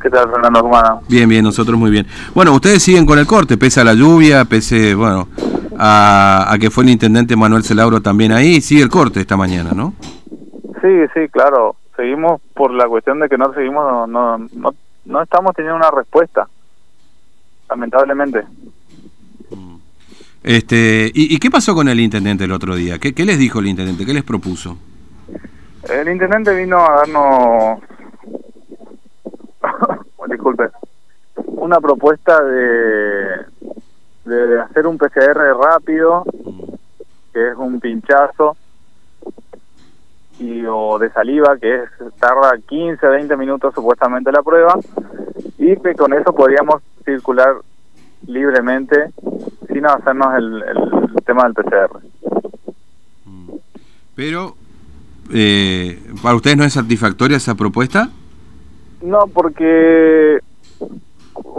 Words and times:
¿Qué 0.00 0.08
tal, 0.08 0.30
Fernando? 0.30 0.62
¿Cómo 0.62 1.02
Bien, 1.08 1.28
bien, 1.28 1.44
nosotros 1.44 1.78
muy 1.78 1.90
bien. 1.90 2.06
Bueno, 2.34 2.54
ustedes 2.54 2.82
siguen 2.82 3.04
con 3.04 3.18
el 3.18 3.26
corte, 3.26 3.58
pese 3.58 3.80
a 3.80 3.84
la 3.84 3.92
lluvia, 3.92 4.46
pese, 4.46 4.94
bueno, 4.94 5.28
a, 5.78 6.56
que 6.58 6.70
fue 6.70 6.84
el 6.84 6.90
intendente 6.90 7.36
Manuel 7.36 7.64
Celauro 7.64 8.00
también 8.00 8.32
ahí, 8.32 8.60
sigue 8.60 8.82
el 8.82 8.88
corte 8.88 9.20
esta 9.20 9.36
mañana, 9.36 9.72
¿no? 9.74 9.94
Sí, 10.80 10.88
sí, 11.14 11.28
claro. 11.30 11.76
Seguimos 11.96 12.40
por 12.54 12.72
la 12.72 12.86
cuestión 12.86 13.20
de 13.20 13.28
que 13.28 13.36
no 13.36 13.52
seguimos, 13.52 14.08
no, 14.08 14.38
no, 14.38 14.74
no 15.04 15.22
estamos 15.22 15.54
teniendo 15.54 15.76
una 15.76 15.90
respuesta, 15.90 16.48
lamentablemente. 17.68 18.44
Este, 20.42 21.10
¿y, 21.12 21.38
qué 21.38 21.50
pasó 21.50 21.74
con 21.74 21.88
el 21.88 22.00
intendente 22.00 22.44
el 22.44 22.52
otro 22.52 22.74
día? 22.74 22.98
¿Qué, 22.98 23.12
¿Qué 23.12 23.26
les 23.26 23.38
dijo 23.38 23.58
el 23.58 23.66
intendente? 23.66 24.06
¿Qué 24.06 24.14
les 24.14 24.24
propuso? 24.24 24.78
El 25.90 26.08
intendente 26.08 26.54
vino 26.54 26.78
a 26.78 26.96
darnos 26.96 27.80
una 31.70 31.80
propuesta 31.80 32.42
de, 32.42 33.44
de 34.24 34.60
hacer 34.60 34.88
un 34.88 34.98
PCR 34.98 35.56
rápido, 35.56 36.24
que 37.32 37.50
es 37.50 37.56
un 37.56 37.78
pinchazo, 37.78 38.56
y 40.40 40.64
o 40.66 40.98
de 40.98 41.10
saliva, 41.10 41.56
que 41.58 41.84
es 41.84 41.90
tarda 42.18 42.58
15, 42.66 43.06
20 43.06 43.36
minutos 43.36 43.72
supuestamente 43.72 44.32
la 44.32 44.42
prueba, 44.42 44.80
y 45.58 45.76
que 45.76 45.94
con 45.94 46.12
eso 46.12 46.34
podríamos 46.34 46.82
circular 47.04 47.54
libremente 48.26 49.10
sin 49.68 49.86
hacernos 49.86 50.34
el, 50.38 50.64
el 50.64 51.24
tema 51.24 51.44
del 51.44 51.54
PCR. 51.54 52.00
Pero, 54.16 54.56
eh, 55.32 56.02
¿para 56.20 56.34
ustedes 56.34 56.56
no 56.56 56.64
es 56.64 56.72
satisfactoria 56.72 57.36
esa 57.36 57.54
propuesta? 57.54 58.10
No, 59.02 59.28
porque 59.28 60.40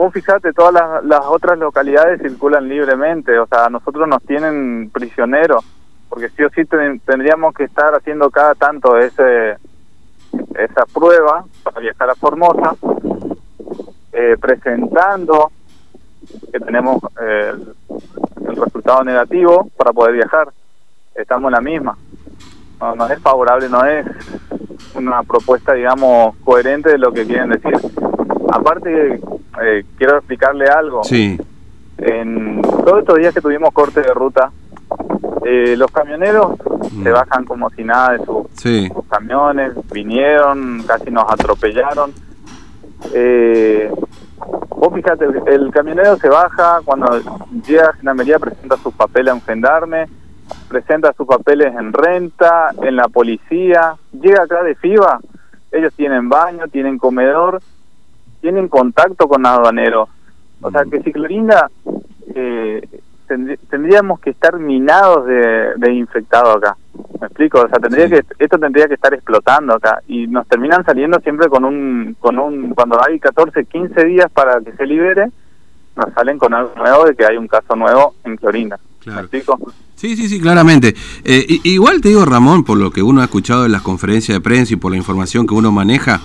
vos 0.02 0.12
fijate, 0.12 0.52
todas 0.52 1.04
las, 1.04 1.26
otras 1.28 1.60
localidades 1.60 2.20
circulan 2.24 2.68
libremente, 2.68 3.38
o 3.38 3.46
sea, 3.46 3.70
nosotros 3.70 4.08
nos 4.08 4.24
tienen 4.24 4.90
prisioneros, 4.92 5.64
porque 6.10 6.30
sí 6.30 6.44
o 6.44 6.50
sí 6.50 6.64
tendríamos 7.06 7.54
que 7.54 7.66
estar 7.66 7.94
haciendo 7.94 8.32
cada 8.32 8.56
tanto 8.56 8.98
ese 8.98 9.58
esa 10.56 10.86
prueba 10.92 11.46
para 11.62 11.82
viajar 11.82 12.10
a 12.10 12.16
Formosa, 12.16 12.76
eh, 14.12 14.38
presentando 14.42 15.52
que 16.52 16.60
tenemos 16.60 16.98
eh, 17.22 17.54
el 18.48 18.56
resultado 18.56 19.04
negativo 19.04 19.70
para 19.78 19.94
poder 19.94 20.16
viajar. 20.16 20.50
Estamos 21.14 21.50
en 21.50 21.54
la 21.54 21.62
misma. 21.62 21.96
No, 22.80 22.96
no 22.96 23.08
es 23.08 23.20
favorable, 23.20 23.70
no 23.70 23.86
es 23.86 24.08
una 24.96 25.22
propuesta, 25.22 25.74
digamos, 25.74 26.36
coherente 26.38 26.90
de 26.90 26.98
lo 26.98 27.12
que 27.12 27.28
quieren 27.28 27.50
decir. 27.50 27.78
Aparte, 28.52 29.20
eh, 29.62 29.86
quiero 29.98 30.18
explicarle 30.18 30.68
algo. 30.68 31.04
Sí. 31.04 31.40
En 31.98 32.62
todos 32.62 33.00
estos 33.00 33.18
días 33.18 33.34
que 33.34 33.42
tuvimos 33.42 33.74
corte 33.74 34.02
de 34.02 34.14
ruta, 34.14 34.52
eh, 35.46 35.76
los 35.78 35.90
camioneros 35.92 36.58
se 36.90 37.10
mm. 37.10 37.14
bajan 37.14 37.46
como 37.46 37.70
si 37.72 37.84
nada 37.84 38.18
de 38.18 38.26
sus 38.26 39.08
camiones, 39.10 39.74
vinieron, 39.92 40.84
casi 40.84 41.10
nos 41.12 41.32
atropellaron. 41.32 42.12
Eh, 43.14 43.92
vos 44.70 44.94
fíjate, 44.94 45.26
el 45.48 45.72
camionero 45.72 46.18
se 46.18 46.30
baja, 46.30 46.82
cuando 46.84 47.08
llega 47.66 47.90
a 47.90 47.94
Gendarmería 47.94 48.40
presenta 48.40 48.78
sus 48.78 48.94
papeles 48.94 49.32
a 49.32 49.36
un 49.36 49.42
gendarme, 49.42 50.08
presenta 50.68 51.14
sus 51.14 51.28
papeles 51.28 51.74
en 51.76 51.94
renta, 51.94 52.72
en 52.82 52.96
la 52.96 53.08
policía, 53.08 53.96
llega 54.12 54.44
acá 54.44 54.64
de 54.64 54.76
FIBA, 54.76 55.20
ellos 55.72 55.94
tienen 55.96 56.30
baño, 56.30 56.68
tienen 56.68 56.98
comedor, 56.98 57.62
tienen 58.42 58.68
contacto 58.68 59.28
con 59.28 59.46
aduaneros. 59.46 60.10
O 60.62 60.72
sea 60.72 60.84
que 60.86 61.02
si 61.02 61.12
Clorinda 61.12 61.70
eh, 62.36 62.82
tendríamos 63.70 64.20
que 64.20 64.32
estar 64.32 64.58
minados 64.60 65.26
de, 65.26 65.74
de 65.78 65.94
infectados 65.94 66.58
acá. 66.58 66.76
¿Me 67.20 67.28
explico? 67.28 67.62
O 67.62 67.68
sea, 67.68 67.80
tendría 67.80 68.10
que 68.10 68.24
esto 68.40 68.58
tendría 68.58 68.88
que 68.88 68.96
estar 68.96 69.14
explotando 69.14 69.76
acá 69.76 70.02
y 70.08 70.28
nos 70.28 70.48
terminan 70.48 70.84
saliendo 70.84 71.20
siempre 71.20 71.48
con 71.50 71.64
un 71.64 72.16
con 72.20 72.38
un 72.38 72.74
cuando 72.74 73.00
hay 73.06 73.20
14, 73.20 73.66
15 73.66 74.06
días 74.06 74.32
para 74.32 74.60
que 74.60 74.74
se 74.74 74.86
libere, 74.86 75.32
nos 75.96 76.14
salen 76.14 76.38
con 76.38 76.54
algo 76.54 76.74
nuevo 76.76 77.06
de 77.06 77.16
que 77.16 77.26
hay 77.26 77.38
un 77.38 77.48
caso 77.48 77.76
nuevo 77.76 78.16
en 78.24 78.38
Clorinda. 78.38 78.80
¿Me 79.06 79.22
explico? 79.22 79.60
Sí, 79.96 80.16
sí, 80.16 80.28
sí, 80.28 80.40
claramente. 80.40 80.96
Eh, 81.24 81.60
igual 81.64 82.02
te 82.02 82.10
digo, 82.10 82.26
Ramón, 82.26 82.64
por 82.64 82.78
lo 82.78 82.92
que 82.92 83.04
uno 83.04 83.22
ha 83.22 83.26
escuchado 83.26 83.66
en 83.66 83.72
las 83.72 83.82
conferencias 83.82 84.36
de 84.36 84.42
prensa 84.42 84.74
y 84.74 84.78
por 84.78 84.92
la 84.92 84.98
información 84.98 85.48
que 85.48 85.54
uno 85.54 85.72
maneja, 85.72 86.22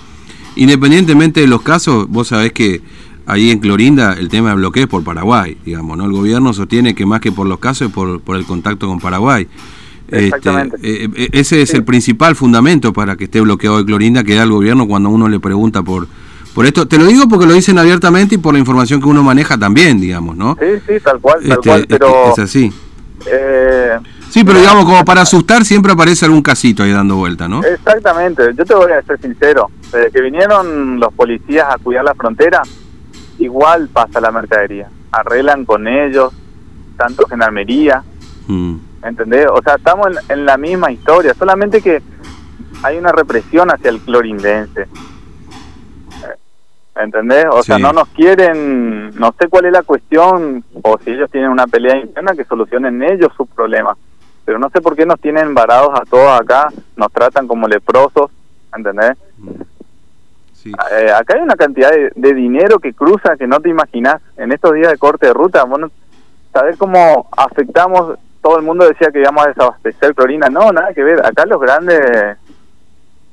independientemente 0.57 1.41
de 1.41 1.47
los 1.47 1.61
casos, 1.61 2.07
vos 2.09 2.27
sabés 2.29 2.51
que 2.51 2.81
ahí 3.25 3.51
en 3.51 3.59
Clorinda 3.59 4.13
el 4.13 4.29
tema 4.29 4.49
de 4.49 4.55
bloqueo 4.55 4.83
es 4.83 4.89
por 4.89 5.03
Paraguay, 5.03 5.57
digamos, 5.65 5.97
¿no? 5.97 6.05
El 6.05 6.13
gobierno 6.13 6.53
sostiene 6.53 6.95
que 6.95 7.05
más 7.05 7.21
que 7.21 7.31
por 7.31 7.47
los 7.47 7.59
casos 7.59 7.89
es 7.89 7.93
por, 7.93 8.21
por 8.21 8.35
el 8.37 8.45
contacto 8.45 8.87
con 8.87 8.99
Paraguay. 8.99 9.47
Este, 10.09 10.49
eh, 10.83 11.09
eh, 11.15 11.29
ese 11.33 11.61
es 11.61 11.73
el 11.73 11.83
principal 11.83 12.35
fundamento 12.35 12.93
para 12.93 13.17
que 13.17 13.25
esté 13.25 13.41
bloqueado 13.41 13.79
de 13.79 13.85
Clorinda, 13.85 14.23
que 14.23 14.35
da 14.35 14.43
el 14.43 14.51
gobierno 14.51 14.87
cuando 14.87 15.09
uno 15.09 15.27
le 15.27 15.39
pregunta 15.39 15.83
por, 15.83 16.07
por 16.53 16.65
esto. 16.65 16.87
Te 16.87 16.97
lo 16.97 17.05
digo 17.05 17.27
porque 17.27 17.45
lo 17.45 17.53
dicen 17.53 17.77
abiertamente 17.77 18.35
y 18.35 18.37
por 18.37 18.53
la 18.53 18.59
información 18.59 19.01
que 19.01 19.07
uno 19.07 19.21
maneja 19.21 19.57
también, 19.57 19.99
digamos, 19.99 20.37
¿no? 20.37 20.57
Sí, 20.59 20.81
sí, 20.87 20.93
tal 21.03 21.19
cual, 21.19 21.41
tal 21.41 21.51
este, 21.51 21.69
cual, 21.69 21.85
pero... 21.89 22.31
es 22.31 22.39
así. 22.39 22.71
Eh, 23.25 23.97
sí, 24.29 24.43
pero 24.43 24.59
digamos, 24.59 24.85
como 24.85 25.03
para 25.05 25.21
asustar 25.21 25.65
siempre 25.65 25.91
aparece 25.91 26.25
algún 26.25 26.41
casito 26.41 26.83
ahí 26.83 26.91
dando 26.91 27.15
vuelta, 27.15 27.47
¿no? 27.47 27.63
Exactamente, 27.63 28.53
yo 28.55 28.65
te 28.65 28.73
voy 28.73 28.91
a 28.91 29.01
ser 29.01 29.19
sincero, 29.19 29.69
desde 29.91 30.11
que 30.11 30.21
vinieron 30.21 30.99
los 30.99 31.13
policías 31.13 31.67
a 31.69 31.77
cuidar 31.77 32.05
la 32.05 32.15
frontera, 32.15 32.61
igual 33.39 33.89
pasa 33.89 34.19
la 34.19 34.31
mercadería, 34.31 34.89
arreglan 35.11 35.65
con 35.65 35.87
ellos, 35.87 36.33
tanto 36.97 37.25
gendarmería, 37.27 38.03
mm. 38.47 38.75
¿entendés? 39.03 39.47
O 39.51 39.61
sea, 39.61 39.75
estamos 39.75 40.07
en, 40.29 40.45
la 40.45 40.57
misma 40.57 40.91
historia, 40.91 41.33
solamente 41.33 41.81
que 41.81 42.01
hay 42.83 42.97
una 42.97 43.11
represión 43.11 43.69
hacia 43.71 43.89
el 43.89 43.99
clorindense. 43.99 44.87
¿entendés? 46.99 47.45
O 47.51 47.61
sea, 47.61 47.77
no 47.77 47.93
nos 47.93 48.07
quieren, 48.09 49.11
no 49.15 49.33
sé 49.39 49.47
cuál 49.47 49.65
es 49.65 49.71
la 49.71 49.83
cuestión, 49.83 50.63
o 50.81 50.97
si 51.03 51.11
ellos 51.11 51.29
tienen 51.29 51.51
una 51.51 51.67
pelea 51.67 51.97
interna, 51.97 52.33
que 52.33 52.43
solucionen 52.45 53.03
ellos 53.03 53.31
sus 53.37 53.47
problemas. 53.49 53.97
Pero 54.47 54.59
no 54.59 54.69
sé 54.69 54.79
por 54.79 54.95
qué 54.95 55.05
nos 55.05 55.19
tienen 55.19 55.53
varados 55.53 55.89
a 55.93 56.05
todos 56.05 56.39
acá, 56.39 56.69
nos 56.95 57.11
tratan 57.11 57.49
como 57.49 57.67
leprosos, 57.67 58.31
¿entendés? 58.73 59.17
Eh, 60.63 61.11
acá 61.11 61.35
hay 61.35 61.41
una 61.41 61.57
cantidad 61.57 61.91
de, 61.91 62.33
dinero 62.33 62.79
que 62.79 62.93
cruza 62.93 63.35
que 63.35 63.45
no 63.45 63.59
te 63.59 63.67
imaginas 63.67 64.21
en 64.37 64.53
estos 64.53 64.71
días 64.71 64.89
de 64.89 64.97
corte 64.97 65.27
de 65.27 65.33
ruta. 65.33 65.65
Bueno, 65.65 65.91
¿sabés 66.53 66.77
cómo 66.77 67.27
afectamos? 67.35 68.17
Todo 68.41 68.59
el 68.59 68.63
mundo 68.63 68.87
decía 68.87 69.11
que 69.11 69.19
íbamos 69.19 69.45
a 69.45 69.49
desabastecer 69.49 70.15
clorina. 70.15 70.47
No, 70.47 70.71
nada 70.71 70.93
que 70.93 71.03
ver. 71.03 71.25
Acá 71.25 71.45
los 71.45 71.59
grandes 71.59 72.37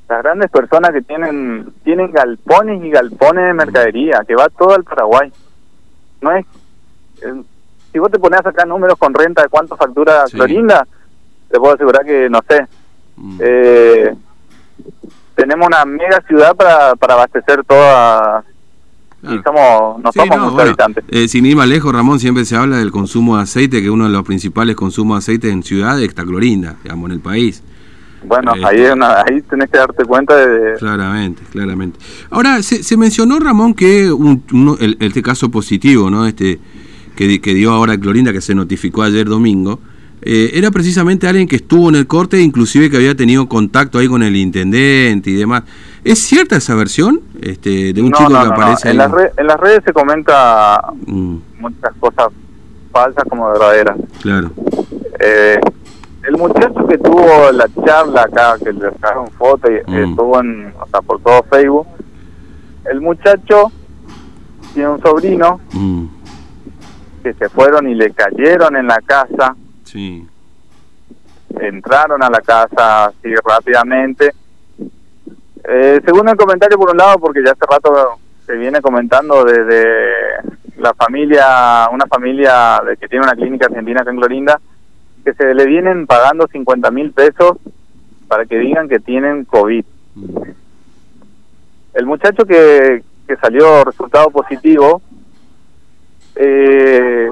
las 0.09 0.21
grandes 0.21 0.51
personas 0.51 0.91
que 0.91 1.03
tienen 1.03 1.73
tienen 1.85 2.11
galpones 2.11 2.83
y 2.83 2.91
galpones 2.91 3.45
de 3.45 3.55
mercadería, 3.55 4.25
que 4.27 4.35
va 4.35 4.49
todo 4.49 4.75
al 4.75 4.83
Paraguay. 4.83 5.33
No 6.21 6.33
es 6.33 6.45
eh, 7.23 7.45
si 7.95 8.01
vos 8.01 8.11
te 8.11 8.19
pones 8.19 8.41
a 8.41 8.43
sacar 8.43 8.67
números 8.67 8.99
con 8.99 9.15
renta 9.15 9.41
de 9.43 9.49
cuánto 9.49 9.77
factura 9.77 10.25
Clorinda, 10.29 10.85
te 11.55 11.61
puedo 11.61 11.75
asegurar 11.75 12.05
que 12.05 12.29
no 12.29 12.41
sé. 12.49 12.67
Mm. 13.17 13.39
Eh, 13.39 14.15
tenemos 15.37 15.69
una 15.69 15.85
mega 15.85 16.21
ciudad 16.27 16.57
para, 16.57 16.97
para 16.97 17.15
abastecer 17.15 17.63
toda 17.65 18.45
y 19.23 19.41
somos, 19.43 20.03
no 20.03 20.13
somos 20.13 20.39
muchos 20.39 20.61
habitantes. 20.61 21.05
Eh, 21.09 21.29
sin 21.29 21.47
ir 21.47 21.57
más 21.57 21.69
lejos, 21.69 21.95
Ramón, 21.95 22.19
siempre 22.19 22.45
se 22.45 22.57
habla 22.57 22.79
del 22.79 22.91
consumo 22.91 23.37
de 23.37 23.45
aceite, 23.45 23.81
que 23.81 23.89
uno 23.89 24.05
de 24.05 24.11
los 24.11 24.25
principales 24.25 24.75
consumos 24.75 25.15
de 25.15 25.19
aceite 25.19 25.51
en 25.51 25.63
ciudades 25.63 26.07
está 26.09 26.25
Clorinda, 26.25 26.75
digamos, 26.83 27.09
en 27.09 27.13
el 27.13 27.21
país. 27.21 27.63
Bueno, 28.25 28.53
ahí, 28.53 28.81
ahí 28.81 29.43
tenés 29.43 29.71
que 29.71 29.79
darte 29.79 30.05
cuenta 30.05 30.37
de... 30.37 30.77
Claramente, 30.79 31.43
claramente. 31.53 32.01
Ahora, 32.31 32.63
se, 32.63 32.97
mencionó, 32.97 33.39
Ramón, 33.39 33.75
que 33.75 34.11
un, 34.11 34.43
este 34.99 35.23
caso 35.23 35.51
positivo, 35.51 36.11
¿no? 36.11 36.27
Este 36.27 36.59
que, 37.17 37.41
que 37.41 37.55
dio 37.55 37.71
ahora 37.71 37.97
Clorinda, 37.97 38.33
que 38.33 38.41
se 38.41 38.55
notificó 38.55 39.05
ayer 39.05 39.27
domingo, 39.27 39.79
eh, 40.25 40.51
era 40.55 40.71
precisamente 40.71 41.29
alguien 41.29 41.47
que 41.47 41.57
estuvo 41.57 41.89
en 41.89 41.97
el 41.97 42.07
corte, 42.07 42.41
inclusive 42.41 42.91
que 42.91 42.97
había 42.97 43.15
tenido 43.15 43.49
contacto 43.49 43.99
ahí 43.99 44.09
con 44.09 44.23
el 44.23 44.37
intendente 44.37 45.31
y 45.31 45.35
demás. 45.35 45.65
¿Es 46.03 46.19
cierta 46.19 46.57
esa 46.57 46.75
versión 46.75 47.21
este, 47.41 47.93
de 47.93 48.03
un 48.03 48.13
chico 48.13 48.31
que 48.31 48.37
aparece 48.37 48.91
en, 48.91 48.99
las 48.99 49.13
en 49.37 49.47
las 49.47 49.59
redes 49.59 49.83
se 49.85 49.93
comenta 49.93 50.81
mm. 51.07 51.37
muchas 51.61 51.93
cosas 51.99 52.29
falsas 52.95 53.25
como 53.29 53.51
verdaderas. 53.51 53.97
Claro. 54.23 54.51
Eh, 55.19 55.59
el 56.23 56.37
muchacho 56.39 56.87
que 56.87 56.97
tuvo 56.97 57.51
la 57.53 57.69
charla 57.85 58.23
acá, 58.23 58.57
que 58.63 58.73
le 58.73 58.91
sacaron 58.93 59.29
foto 59.33 59.71
y 59.71 59.75
mm. 59.91 60.11
estuvo 60.11 60.41
en, 60.41 60.73
o 60.81 60.87
sea, 60.87 61.03
por 61.03 61.21
todo 61.21 61.43
Facebook, 61.51 61.87
el 62.91 63.01
muchacho 63.01 63.73
tiene 64.73 64.89
un 64.89 65.03
sobrino 65.03 65.61
mm. 65.73 66.05
que 67.23 67.35
se 67.35 67.49
fueron 67.49 67.89
y 67.89 67.95
le 67.95 68.13
cayeron 68.13 68.77
en 68.77 68.87
la 68.87 69.01
casa. 69.05 69.57
Sí. 69.95 70.27
Entraron 71.61 72.21
a 72.21 72.29
la 72.29 72.41
casa 72.41 73.05
así 73.07 73.33
rápidamente. 73.45 74.33
Eh, 75.63 76.01
según 76.05 76.29
el 76.29 76.37
comentario, 76.37 76.77
por 76.77 76.91
un 76.91 76.97
lado, 76.97 77.17
porque 77.21 77.45
ya 77.45 77.53
hace 77.53 77.65
rato 77.65 78.19
se 78.45 78.57
viene 78.57 78.83
comentando 78.83 79.45
desde 79.45 79.95
la 80.79 80.93
familia, 80.95 81.89
una 81.93 82.07
familia 82.07 82.83
de 82.85 82.97
que 82.97 83.07
tiene 83.07 83.25
una 83.25 83.37
clínica 83.37 83.67
argentina 83.67 84.01
acá 84.01 84.11
en 84.11 84.17
Clorinda, 84.17 84.61
que 85.25 85.33
se 85.33 85.55
le 85.55 85.65
vienen 85.65 86.09
pagando 86.09 86.49
50 86.49 86.91
mil 86.91 87.13
pesos 87.13 87.57
para 88.27 88.47
que 88.47 88.59
digan 88.59 88.89
que 88.89 88.99
tienen 88.99 89.45
COVID. 89.45 89.85
El 91.95 92.07
muchacho 92.07 92.45
que, 92.45 93.05
que 93.29 93.37
salió 93.37 93.85
resultado 93.85 94.29
positivo, 94.31 95.01
eh, 96.35 97.31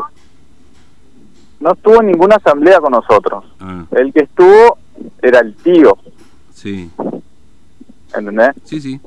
no 1.62 1.73
estuvo 1.73 2.00
en 2.00 2.09
ninguna 2.09 2.37
asamblea 2.37 2.81
con 2.81 2.93
nosotros. 2.93 3.44
Ah. 3.61 3.85
El 3.93 4.12
que 4.12 4.20
estuvo 4.25 4.79
era 5.23 5.41
el 5.41 5.55
tío. 5.55 5.97
Sí. 6.53 6.91
¿Entendés? 8.14 8.50
Sí, 8.64 8.81
sí. 8.81 9.00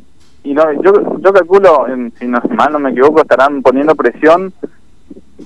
Y 0.43 0.53
no, 0.53 0.63
yo, 0.81 1.19
yo 1.19 1.33
calculo, 1.33 1.87
en, 1.87 2.13
si 2.17 2.27
no, 2.27 2.39
mal 2.55 2.71
no 2.71 2.79
me 2.79 2.91
equivoco, 2.91 3.21
estarán 3.21 3.61
poniendo 3.61 3.95
presión 3.95 4.53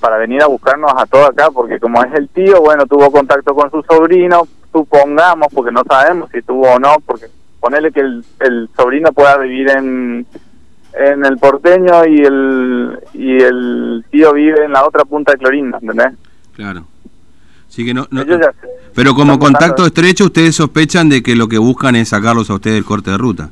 para 0.00 0.18
venir 0.18 0.42
a 0.42 0.46
buscarnos 0.46 0.92
a 0.96 1.06
todos 1.06 1.30
acá, 1.30 1.50
porque 1.50 1.80
como 1.80 2.02
es 2.04 2.14
el 2.14 2.28
tío, 2.28 2.60
bueno, 2.60 2.86
tuvo 2.86 3.10
contacto 3.10 3.54
con 3.54 3.70
su 3.70 3.82
sobrino, 3.82 4.46
supongamos, 4.72 5.48
porque 5.52 5.72
no 5.72 5.82
sabemos 5.88 6.30
si 6.30 6.42
tuvo 6.42 6.74
o 6.74 6.78
no, 6.78 6.96
porque 7.04 7.26
ponerle 7.58 7.90
que 7.92 8.00
el, 8.00 8.24
el 8.40 8.68
sobrino 8.76 9.10
pueda 9.12 9.36
vivir 9.38 9.70
en, 9.70 10.26
en 10.94 11.24
el 11.24 11.38
porteño 11.38 12.06
y 12.06 12.20
el, 12.20 12.98
y 13.14 13.42
el 13.42 14.04
tío 14.10 14.32
vive 14.32 14.64
en 14.64 14.72
la 14.72 14.86
otra 14.86 15.04
punta 15.04 15.32
de 15.32 15.38
Clorinda, 15.38 15.78
¿entendés? 15.80 16.12
Claro. 16.54 16.84
Sí 17.70 17.84
que 17.84 17.94
no, 17.94 18.08
pero 18.96 19.14
como 19.14 19.38
contacto 19.38 19.86
estrecho 19.86 20.24
ustedes 20.24 20.56
sospechan 20.56 21.08
de 21.08 21.22
que 21.22 21.36
lo 21.36 21.48
que 21.48 21.56
buscan 21.56 21.94
es 21.94 22.08
sacarlos 22.08 22.50
a 22.50 22.54
ustedes 22.54 22.74
del 22.74 22.84
corte 22.84 23.12
de 23.12 23.18
ruta. 23.18 23.50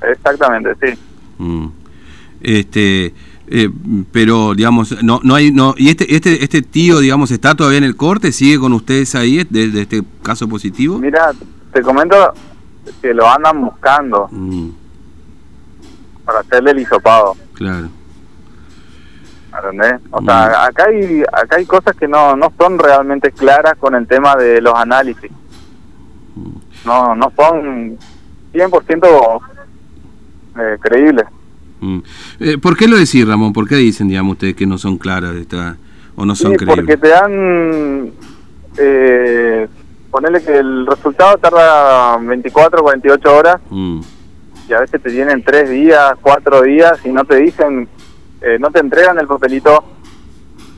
Exactamente, 0.00 0.70
sí. 0.80 0.98
Mm. 1.38 1.66
Este, 2.42 3.12
eh, 3.48 3.68
pero 4.12 4.54
digamos, 4.54 5.02
no, 5.02 5.20
no 5.24 5.34
hay, 5.34 5.50
no, 5.50 5.74
y 5.76 5.88
este, 5.88 6.14
este, 6.14 6.44
este 6.44 6.62
tío, 6.62 7.00
digamos, 7.00 7.32
está 7.32 7.56
todavía 7.56 7.78
en 7.78 7.84
el 7.84 7.96
corte, 7.96 8.30
sigue 8.30 8.56
con 8.60 8.72
ustedes 8.72 9.16
ahí 9.16 9.42
de, 9.50 9.82
este 9.82 10.04
caso 10.22 10.48
positivo. 10.48 11.00
Mira, 11.00 11.32
te 11.72 11.82
comento 11.82 12.34
que 13.02 13.12
lo 13.12 13.28
andan 13.28 13.64
buscando 13.64 14.28
mm. 14.30 14.68
para 16.24 16.38
hacerle 16.38 16.70
el 16.70 16.78
hisopado. 16.78 17.36
Claro. 17.54 17.88
¿Entendés? 19.62 20.00
O 20.10 20.22
sea, 20.22 20.48
mm. 20.48 20.68
acá 20.68 20.86
hay, 20.88 21.22
acá 21.32 21.56
hay 21.56 21.66
cosas 21.66 21.96
que 21.96 22.08
no, 22.08 22.36
no 22.36 22.52
son 22.58 22.78
realmente 22.78 23.30
claras 23.32 23.76
con 23.78 23.94
el 23.94 24.06
tema 24.06 24.36
de 24.36 24.60
los 24.60 24.74
análisis. 24.74 25.30
Mm. 26.34 26.86
No, 26.86 27.14
no 27.14 27.32
son 27.36 27.98
100% 28.52 29.40
eh, 30.58 30.76
creíbles. 30.80 31.26
Mm. 31.80 31.98
Eh, 32.40 32.58
¿Por 32.58 32.76
qué 32.76 32.88
lo 32.88 32.96
decís, 32.96 33.26
Ramón? 33.26 33.52
¿Por 33.52 33.68
qué 33.68 33.76
dicen, 33.76 34.08
digamos, 34.08 34.32
ustedes 34.32 34.54
que 34.54 34.66
no 34.66 34.78
son 34.78 34.98
claras 34.98 35.34
esta, 35.36 35.76
o 36.14 36.24
no 36.24 36.34
son 36.34 36.54
creíbles? 36.54 36.86
Porque 36.86 36.96
te 36.96 37.08
dan... 37.08 38.12
Eh, 38.78 39.68
ponerle 40.10 40.42
que 40.42 40.56
el 40.56 40.86
resultado 40.86 41.36
tarda 41.36 42.16
24 42.16 42.82
48 42.82 43.36
horas 43.36 43.60
y 43.70 44.72
a 44.72 44.80
veces 44.80 45.02
te 45.02 45.10
vienen 45.10 45.42
3 45.42 45.68
días, 45.68 46.14
4 46.22 46.62
días 46.62 46.98
y 47.04 47.10
no 47.10 47.24
te 47.24 47.36
dicen 47.36 47.86
eh, 48.46 48.58
no 48.60 48.70
te 48.70 48.78
entregan 48.78 49.18
el 49.18 49.26
papelito 49.26 49.84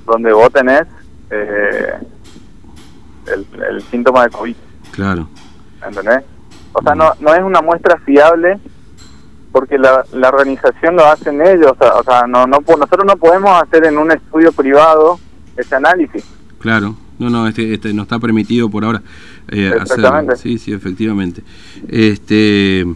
donde 0.07 0.33
vos 0.33 0.51
tenés 0.51 0.85
eh, 1.31 1.99
el, 3.27 3.83
síntoma 3.91 4.25
de 4.25 4.31
COVID. 4.31 4.57
Claro. 4.93 5.29
¿Entendés? 5.87 6.25
O 6.73 6.83
sea, 6.83 6.95
no, 6.95 7.13
no 7.21 7.35
es 7.35 7.43
una 7.43 7.61
muestra 7.61 7.99
fiable 7.99 8.59
porque 9.53 9.79
la, 9.79 10.03
la 10.13 10.31
organización 10.31 10.97
lo 10.97 11.05
hacen 11.05 11.43
ellos. 11.43 11.73
O 11.79 12.03
sea, 12.03 12.27
no, 12.27 12.47
no, 12.47 12.61
nosotros 12.61 13.05
no 13.05 13.17
podemos 13.19 13.63
hacer 13.63 13.85
en 13.85 13.99
un 13.99 14.13
estudio 14.13 14.51
privado 14.53 15.19
ese 15.55 15.75
análisis. 15.75 16.25
Claro. 16.59 16.97
No, 17.19 17.29
no, 17.29 17.49
este, 17.49 17.75
este 17.75 17.93
no 17.93 18.03
está 18.03 18.21
permitido 18.21 18.71
por 18.71 18.85
ahora 18.85 19.03
eh, 19.49 19.73
Exactamente. 19.75 20.37
Sí, 20.37 20.57
sí, 20.57 20.73
efectivamente. 20.73 21.43
Este, 21.89 22.87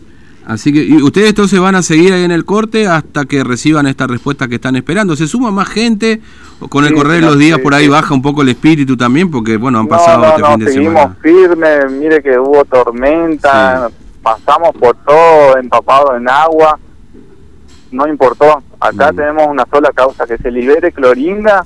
Así 0.46 0.72
que 0.72 0.82
¿y 0.82 1.00
ustedes 1.00 1.30
entonces 1.30 1.60
van 1.60 1.76
a 1.76 1.82
seguir 1.82 2.12
ahí 2.12 2.24
en 2.24 2.32
el 2.32 2.44
corte 2.44 2.86
hasta 2.86 3.24
que 3.26 3.44
reciban 3.44 3.86
esta 3.86 4.06
respuesta 4.06 4.48
que 4.48 4.56
están 4.56 4.76
esperando. 4.76 5.14
¿Se 5.14 5.26
suma 5.26 5.50
más 5.50 5.68
gente? 5.68 6.20
¿O 6.60 6.68
con 6.68 6.84
el 6.84 6.94
correr 6.94 7.20
de 7.20 7.26
los 7.26 7.38
días 7.38 7.58
por 7.60 7.74
ahí 7.74 7.88
baja 7.88 8.14
un 8.14 8.22
poco 8.22 8.42
el 8.42 8.48
espíritu 8.48 8.96
también? 8.96 9.30
Porque, 9.30 9.56
bueno, 9.56 9.78
han 9.78 9.86
pasado 9.86 10.24
este 10.24 10.44
fin 10.44 10.58
de 10.58 10.72
seguimos 10.72 11.16
firmes, 11.20 11.92
mire 11.92 12.22
que 12.22 12.38
hubo 12.38 12.64
tormenta, 12.64 13.90
pasamos 14.22 14.70
por 14.78 14.96
todo 15.04 15.56
empapado 15.58 16.16
en 16.16 16.28
agua, 16.28 16.78
no 17.90 18.08
importó. 18.08 18.62
Acá 18.80 19.12
mm. 19.12 19.16
tenemos 19.16 19.46
una 19.48 19.64
sola 19.70 19.90
causa, 19.92 20.26
que 20.26 20.38
se 20.38 20.50
libere 20.50 20.92
clorinda, 20.92 21.64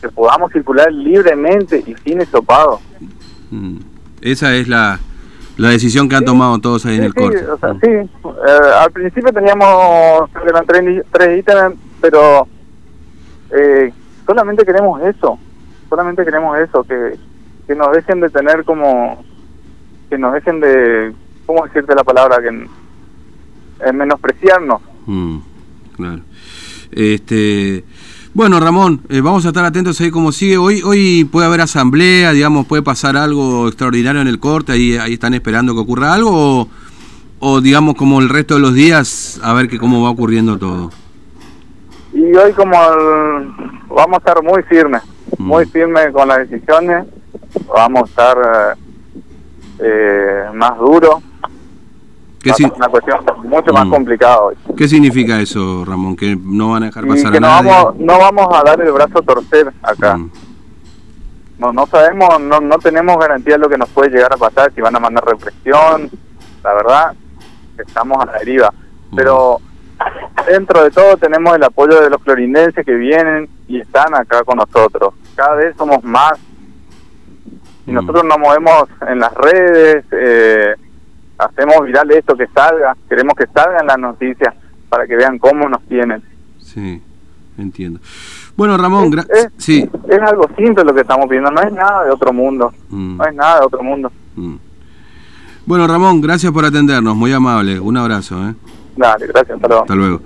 que 0.00 0.08
podamos 0.08 0.52
circular 0.52 0.92
libremente 0.92 1.82
y 1.86 1.94
sin 2.04 2.20
estopado. 2.20 2.80
Mm. 3.50 3.78
Esa 4.20 4.54
es 4.54 4.68
la 4.68 5.00
la 5.60 5.68
decisión 5.68 6.08
que 6.08 6.16
han 6.16 6.24
tomado 6.24 6.58
todos 6.58 6.86
ahí 6.86 6.96
en 6.96 7.04
el 7.04 7.14
corte. 7.14 7.44
O 7.46 7.58
sea, 7.58 7.74
sí, 7.74 7.90
eh, 7.90 8.08
al 8.78 8.90
principio 8.92 9.30
teníamos 9.30 10.30
eran 10.46 10.64
tres, 10.64 11.04
tres 11.12 11.38
ítems, 11.38 11.76
pero 12.00 12.48
eh, 13.50 13.92
solamente 14.26 14.64
queremos 14.64 15.02
eso, 15.02 15.38
solamente 15.90 16.24
queremos 16.24 16.58
eso, 16.58 16.82
que, 16.84 17.18
que 17.66 17.74
nos 17.74 17.92
dejen 17.92 18.20
de 18.20 18.30
tener 18.30 18.64
como, 18.64 19.22
que 20.08 20.16
nos 20.16 20.32
dejen 20.32 20.60
de, 20.60 21.12
¿cómo 21.44 21.66
decirte 21.66 21.94
la 21.94 22.04
palabra? 22.04 22.40
Que 22.40 22.48
en, 22.48 23.96
menospreciarnos. 23.96 24.80
Mm, 25.04 25.38
claro. 25.96 26.22
Este, 26.90 27.84
bueno, 28.32 28.60
Ramón, 28.60 29.00
eh, 29.08 29.20
vamos 29.20 29.44
a 29.44 29.48
estar 29.48 29.64
atentos 29.64 30.00
ahí 30.00 30.10
cómo 30.10 30.30
sigue. 30.30 30.56
Hoy 30.56 30.82
hoy 30.82 31.24
puede 31.24 31.46
haber 31.46 31.62
asamblea, 31.62 32.30
digamos, 32.30 32.66
puede 32.66 32.82
pasar 32.82 33.16
algo 33.16 33.66
extraordinario 33.66 34.20
en 34.20 34.28
el 34.28 34.38
corte, 34.38 34.72
ahí, 34.72 34.96
ahí 34.96 35.14
están 35.14 35.34
esperando 35.34 35.74
que 35.74 35.80
ocurra 35.80 36.14
algo, 36.14 36.68
o, 37.40 37.60
digamos 37.60 37.96
como 37.96 38.20
el 38.20 38.28
resto 38.28 38.54
de 38.54 38.60
los 38.60 38.74
días, 38.74 39.40
a 39.42 39.52
ver 39.52 39.68
que 39.68 39.78
cómo 39.78 40.02
va 40.02 40.10
ocurriendo 40.10 40.58
todo. 40.58 40.90
Y 42.12 42.34
hoy 42.36 42.52
como 42.52 42.76
vamos 43.88 44.14
a 44.14 44.18
estar 44.18 44.42
muy 44.44 44.62
firmes, 44.62 45.02
mm. 45.36 45.42
muy 45.42 45.66
firmes 45.66 46.12
con 46.12 46.28
las 46.28 46.48
decisiones, 46.48 47.06
vamos 47.66 48.02
a 48.02 48.04
estar 48.04 48.76
eh, 49.80 49.82
eh 49.82 50.44
más 50.54 50.78
duros, 50.78 51.16
¿Qué 52.42 52.52
una 52.74 52.88
cuestión 52.88 53.20
mucho 53.44 53.72
más 53.72 53.86
mm. 53.86 53.90
complicada 53.90 54.40
hoy. 54.40 54.56
¿Qué 54.74 54.88
significa 54.88 55.38
eso, 55.40 55.84
Ramón? 55.84 56.16
¿Que 56.16 56.36
no 56.40 56.70
van 56.70 56.84
a 56.84 56.86
dejar 56.86 57.06
pasar 57.06 57.36
a 57.36 57.40
no 57.40 57.46
Vamos, 57.46 57.96
no 57.96 58.18
vamos 58.18 58.46
a 58.52 58.62
dar 58.62 58.80
el 58.80 58.92
brazo 58.92 59.18
a 59.18 59.22
torcer 59.22 59.70
acá. 59.82 60.16
Mm. 60.16 60.30
No, 61.58 61.72
no 61.74 61.86
sabemos, 61.86 62.40
no, 62.40 62.60
no 62.60 62.78
tenemos 62.78 63.18
garantía 63.18 63.54
de 63.54 63.58
lo 63.58 63.68
que 63.68 63.76
nos 63.76 63.90
puede 63.90 64.08
llegar 64.10 64.32
a 64.32 64.38
pasar, 64.38 64.72
si 64.74 64.80
van 64.80 64.96
a 64.96 65.00
mandar 65.00 65.22
represión. 65.26 66.10
La 66.64 66.72
verdad, 66.72 67.12
estamos 67.76 68.18
a 68.22 68.24
la 68.24 68.38
deriva. 68.38 68.72
Mm. 69.10 69.16
Pero 69.16 69.60
dentro 70.48 70.82
de 70.82 70.90
todo 70.90 71.18
tenemos 71.18 71.54
el 71.54 71.62
apoyo 71.62 72.00
de 72.00 72.08
los 72.08 72.22
clorindenses 72.22 72.86
que 72.86 72.94
vienen 72.94 73.50
y 73.68 73.80
están 73.80 74.14
acá 74.14 74.44
con 74.44 74.56
nosotros. 74.56 75.12
Cada 75.34 75.56
vez 75.56 75.76
somos 75.76 76.02
más. 76.02 76.38
Y 77.86 77.92
nosotros 77.92 78.24
nos 78.24 78.38
movemos 78.38 78.84
en 79.06 79.18
las 79.18 79.34
redes. 79.34 80.06
Eh, 80.12 80.74
hacemos 81.40 81.86
viral 81.86 82.10
esto 82.10 82.36
que 82.36 82.46
salga, 82.48 82.96
queremos 83.08 83.34
que 83.34 83.46
salgan 83.46 83.86
las 83.86 83.98
noticias 83.98 84.54
para 84.88 85.06
que 85.06 85.16
vean 85.16 85.38
cómo 85.38 85.68
nos 85.68 85.82
tienen. 85.86 86.22
Sí, 86.58 87.02
entiendo. 87.58 88.00
Bueno, 88.56 88.76
Ramón, 88.76 89.18
es, 89.18 89.48
sí. 89.56 89.88
es 90.08 90.18
algo 90.20 90.48
simple 90.56 90.84
lo 90.84 90.92
que 90.92 91.00
estamos 91.00 91.28
viendo, 91.28 91.50
no 91.50 91.62
es 91.62 91.72
nada 91.72 92.04
de 92.04 92.10
otro 92.10 92.32
mundo, 92.32 92.72
mm. 92.90 93.16
no 93.16 93.24
es 93.24 93.34
nada 93.34 93.60
de 93.60 93.66
otro 93.66 93.82
mundo. 93.82 94.12
Mm. 94.36 94.56
Bueno, 95.66 95.86
Ramón, 95.86 96.20
gracias 96.20 96.52
por 96.52 96.64
atendernos, 96.64 97.16
muy 97.16 97.32
amable, 97.32 97.80
un 97.80 97.96
abrazo. 97.96 98.36
¿eh? 98.48 98.54
Dale, 98.96 99.26
gracias, 99.26 99.56
hasta 99.56 99.68
luego. 99.68 99.82
Hasta 99.82 99.94
luego. 99.94 100.20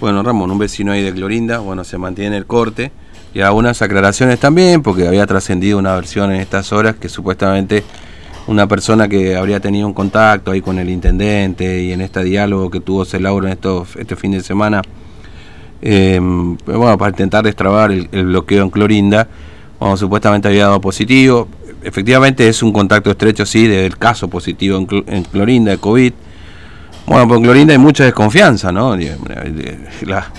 Bueno, 0.00 0.22
Ramón, 0.22 0.50
un 0.50 0.58
vecino 0.58 0.92
ahí 0.92 1.02
de 1.02 1.12
Clorinda, 1.12 1.58
bueno, 1.58 1.84
se 1.84 1.98
mantiene 1.98 2.36
el 2.36 2.46
corte 2.46 2.92
y 3.32 3.40
algunas 3.40 3.82
aclaraciones 3.82 4.38
también, 4.38 4.82
porque 4.82 5.08
había 5.08 5.26
trascendido 5.26 5.78
una 5.78 5.94
versión 5.94 6.30
en 6.30 6.40
estas 6.40 6.72
horas 6.72 6.96
que 6.96 7.08
supuestamente 7.08 7.82
una 8.46 8.66
persona 8.68 9.08
que 9.08 9.36
habría 9.36 9.60
tenido 9.60 9.86
un 9.86 9.94
contacto 9.94 10.50
ahí 10.50 10.60
con 10.60 10.78
el 10.78 10.90
intendente 10.90 11.82
y 11.82 11.92
en 11.92 12.00
este 12.00 12.22
diálogo 12.24 12.70
que 12.70 12.80
tuvo 12.80 13.04
Celauro 13.04 13.46
en 13.46 13.54
estos, 13.54 13.96
este 13.96 14.16
fin 14.16 14.32
de 14.32 14.42
semana, 14.42 14.82
em, 15.80 16.56
bueno, 16.66 16.98
para 16.98 17.10
intentar 17.10 17.44
destrabar 17.44 17.90
el, 17.90 18.08
bloqueo 18.08 18.62
en 18.64 18.70
Clorinda, 18.70 19.28
bueno, 19.78 19.96
supuestamente 19.96 20.48
había 20.48 20.64
dado 20.66 20.80
positivo. 20.80 21.48
Efectivamente 21.82 22.48
es 22.48 22.62
un 22.62 22.72
contacto 22.72 23.10
estrecho, 23.10 23.44
sí, 23.44 23.66
del 23.66 23.96
caso 23.98 24.28
positivo 24.28 24.78
en, 24.78 25.24
Clorinda 25.24 25.72
de 25.72 25.78
COVID. 25.78 26.12
Bueno, 27.06 27.28
pues 27.28 27.38
en 27.38 27.44
Clorinda 27.44 27.72
hay 27.72 27.78
mucha 27.78 28.04
desconfianza, 28.04 28.72
¿no? 28.72 28.96
La, 30.06 30.30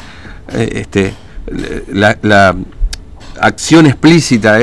este, 0.53 1.13
la, 1.91 2.55
acción 3.39 3.85
explícita 3.85 4.59